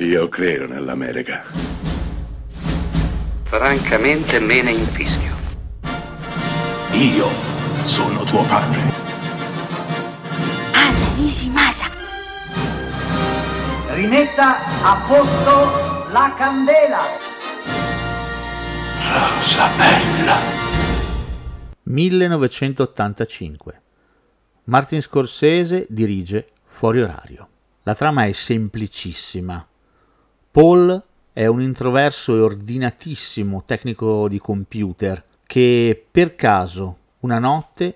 [0.00, 1.42] Io credo nell'America.
[3.42, 5.34] Francamente me ne infischio.
[6.92, 7.26] Io
[7.82, 8.78] sono tuo padre.
[10.70, 11.90] Anna Nishimasa.
[13.88, 17.00] Rimetta a posto la candela.
[19.02, 20.36] Rosa bella.
[21.82, 23.82] 1985.
[24.66, 27.48] Martin Scorsese dirige Fuori orario.
[27.82, 29.67] La trama è semplicissima.
[30.50, 31.02] Paul
[31.32, 37.94] è un introverso e ordinatissimo tecnico di computer che per caso una notte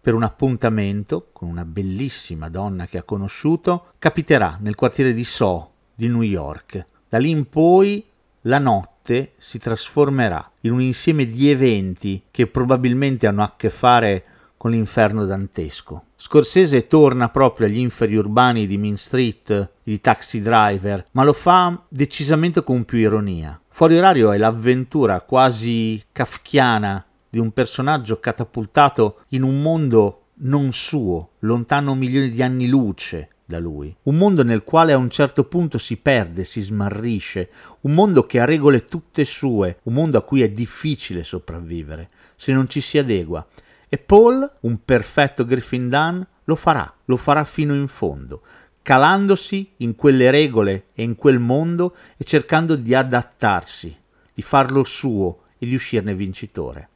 [0.00, 5.70] per un appuntamento con una bellissima donna che ha conosciuto capiterà nel quartiere di So
[5.94, 6.86] di New York.
[7.08, 8.04] Da lì in poi
[8.42, 14.24] la notte si trasformerà in un insieme di eventi che probabilmente hanno a che fare
[14.62, 16.04] con l'inferno dantesco.
[16.14, 21.82] Scorsese torna proprio agli inferi urbani di Mean Street, di Taxi Driver, ma lo fa
[21.88, 23.60] decisamente con più ironia.
[23.70, 31.30] Fuori orario è l'avventura quasi kafkiana di un personaggio catapultato in un mondo non suo,
[31.40, 33.92] lontano milioni di anni luce da lui.
[34.04, 38.38] Un mondo nel quale a un certo punto si perde, si smarrisce, un mondo che
[38.38, 42.96] ha regole tutte sue, un mondo a cui è difficile sopravvivere se non ci si
[42.96, 43.44] adegua
[43.92, 48.40] e Paul, un perfetto Griffin Dunn, lo farà, lo farà fino in fondo,
[48.80, 53.94] calandosi in quelle regole e in quel mondo e cercando di adattarsi,
[54.32, 56.88] di farlo suo e di uscirne vincitore.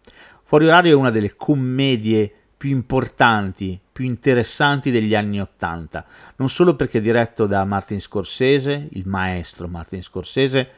[0.42, 6.76] Fuori orario è una delle commedie più importanti, più interessanti degli anni Ottanta, non solo
[6.76, 10.68] perché è diretto da Martin Scorsese, il maestro Martin Scorsese,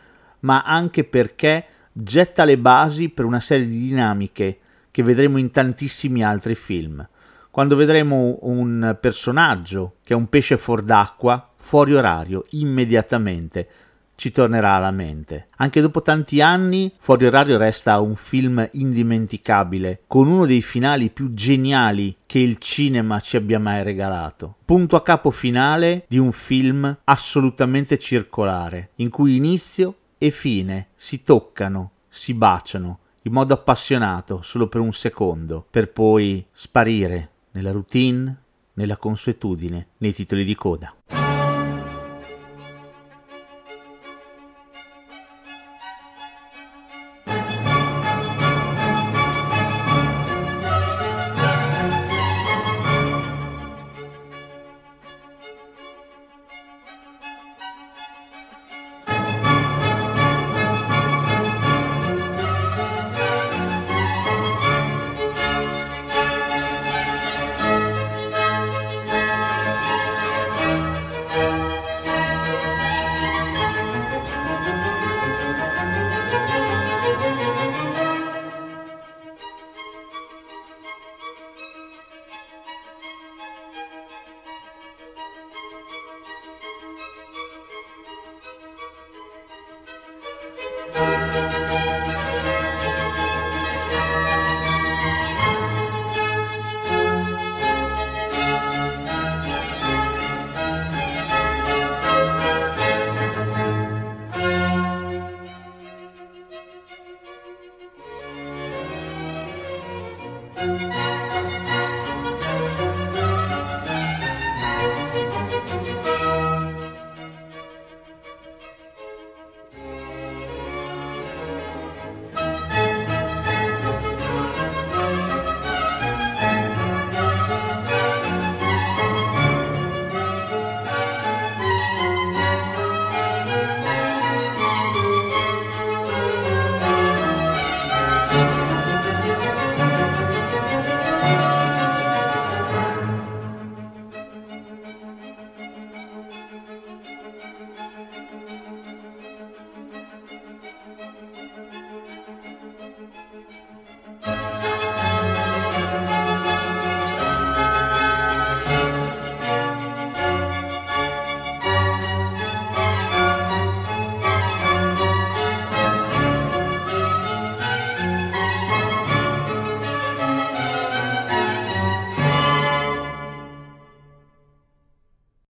[0.40, 4.58] ma anche perché getta le basi per una serie di dinamiche
[4.98, 7.08] che vedremo in tantissimi altri film.
[7.52, 13.68] Quando vedremo un personaggio che è un pesce fuor d'acqua, fuori orario, immediatamente
[14.16, 15.46] ci tornerà alla mente.
[15.58, 21.32] Anche dopo tanti anni, Fuori orario resta un film indimenticabile, con uno dei finali più
[21.32, 24.56] geniali che il cinema ci abbia mai regalato.
[24.64, 31.22] Punto a capo finale di un film assolutamente circolare, in cui inizio e fine si
[31.22, 38.34] toccano, si baciano, in modo appassionato solo per un secondo, per poi sparire nella routine,
[38.72, 40.94] nella consuetudine, nei titoli di coda.